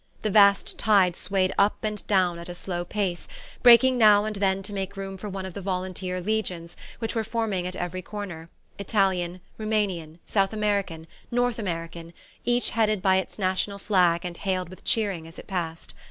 The 0.23 0.31
vast 0.31 0.79
tide 0.79 1.15
swayed 1.15 1.53
up 1.59 1.83
and 1.83 2.03
down 2.07 2.39
at 2.39 2.49
a 2.49 2.55
slow 2.55 2.83
pace, 2.83 3.27
breaking 3.61 3.99
now 3.99 4.25
and 4.25 4.35
then 4.37 4.63
to 4.63 4.73
make 4.73 4.97
room 4.97 5.15
for 5.15 5.29
one 5.29 5.45
of 5.45 5.53
the 5.53 5.61
volunteer 5.61 6.19
"legions" 6.19 6.75
which 6.97 7.13
were 7.13 7.23
forming 7.23 7.67
at 7.67 7.75
every 7.75 8.01
corner: 8.01 8.49
Italian, 8.79 9.41
Roumanian, 9.59 10.17
South 10.25 10.53
American, 10.53 11.05
North 11.29 11.59
American, 11.59 12.13
each 12.45 12.71
headed 12.71 12.99
by 13.03 13.17
its 13.17 13.37
national 13.37 13.77
flag 13.77 14.25
and 14.25 14.37
hailed 14.39 14.69
with 14.69 14.83
cheering 14.83 15.27
as 15.27 15.37
it 15.37 15.45
passed. 15.45 15.93